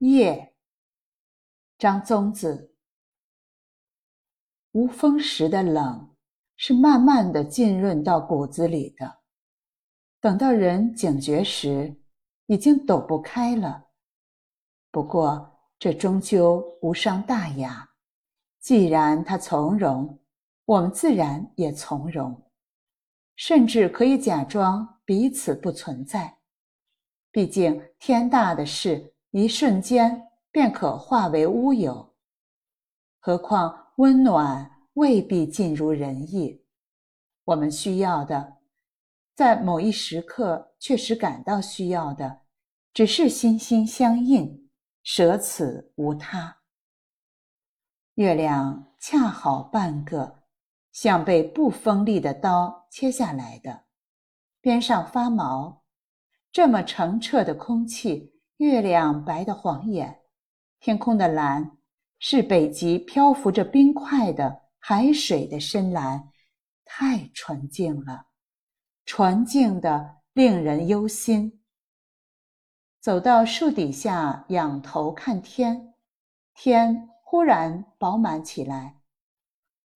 [0.00, 0.54] 夜，
[1.76, 2.74] 张宗子。
[4.72, 6.16] 无风时的冷，
[6.56, 9.18] 是慢慢的浸润到骨子里的。
[10.18, 12.00] 等到人警觉时，
[12.46, 13.88] 已经抖不开了。
[14.90, 17.90] 不过，这终究无伤大雅。
[18.58, 20.18] 既然他从容，
[20.64, 22.50] 我们自然也从容，
[23.36, 26.38] 甚至可以假装彼此不存在。
[27.30, 32.14] 毕竟，天大的事，一瞬间便可化为乌有。
[33.18, 36.64] 何况，温暖未必尽如人意。
[37.44, 38.58] 我们需要的，
[39.34, 42.40] 在某一时刻确实感到需要的，
[42.92, 44.70] 只是心心相印，
[45.02, 46.58] 舍此无他。
[48.14, 50.42] 月亮恰好半个，
[50.90, 53.84] 像被不锋利的刀切下来的，
[54.60, 55.84] 边上发毛。
[56.52, 60.20] 这么澄澈的空气，月亮白的晃眼，
[60.80, 61.78] 天空的蓝
[62.18, 66.28] 是北极漂浮着冰块的海水的深蓝，
[66.84, 68.26] 太纯净了，
[69.06, 71.62] 纯净的令人忧心。
[73.00, 75.94] 走到树底下，仰头看天，
[76.54, 77.08] 天。
[77.22, 78.96] 忽然饱满起来，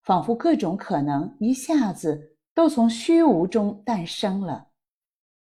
[0.05, 4.69] 仿佛各种可能一下子都从虚无中诞生了，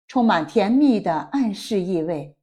[0.08, 2.33] 充满甜蜜的暗示意味，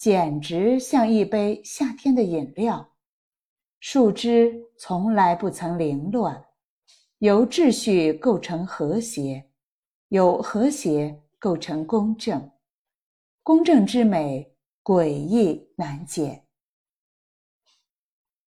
[0.00, 2.94] 简直像一杯夏天的饮料。
[3.80, 6.42] 树枝从来不曾凌乱，
[7.18, 9.50] 由秩序构成和谐，
[10.08, 12.50] 由和谐构成公正，
[13.42, 16.44] 公正之美诡异难解。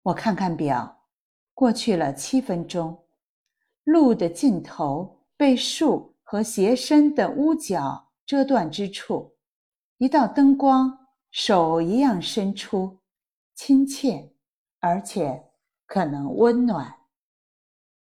[0.03, 1.03] 我看看表，
[1.53, 2.97] 过去了七分钟。
[3.83, 9.35] 路的尽头被树和斜身的屋角遮断之处，
[9.99, 11.00] 一道灯光
[11.31, 12.99] 手一样伸出，
[13.55, 14.33] 亲切，
[14.81, 15.51] 而且
[15.87, 17.00] 可能温暖。